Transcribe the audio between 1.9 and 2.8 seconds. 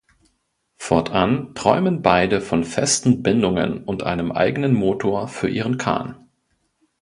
beide von